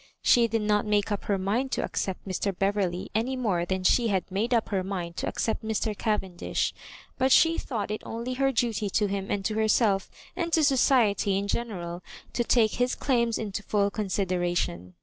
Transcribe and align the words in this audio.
She 0.23 0.47
did 0.47 0.63
not 0.63 0.87
make 0.87 1.11
up 1.11 1.25
her 1.25 1.37
mmd 1.37 1.69
to 1.69 1.83
accept 1.83 2.27
Mr. 2.27 2.51
Bevcrldy 2.51 3.09
any 3.13 3.35
more 3.35 3.65
than 3.67 3.83
she 3.83 4.07
had 4.07 4.31
made 4.31 4.51
up 4.51 4.69
her 4.69 4.83
mind 4.83 5.15
to 5.17 5.27
accept 5.27 5.63
Mr. 5.63 5.95
Cavendish; 5.95 6.73
but 7.19 7.31
she 7.31 7.59
thought 7.59 7.91
it 7.91 8.01
only 8.03 8.33
her 8.33 8.51
duty 8.51 8.89
to 8.89 9.05
him 9.05 9.29
and 9.29 9.45
to 9.45 9.53
herself, 9.53 10.09
and 10.35 10.51
to 10.53 10.63
society 10.63 11.37
in 11.37 11.47
general, 11.47 12.01
to 12.33 12.43
take 12.43 12.71
his 12.71 12.95
claims 12.95 13.37
into 13.37 13.61
full 13.61 13.91
consideration. 13.91 14.95